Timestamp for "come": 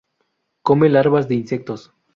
0.63-0.89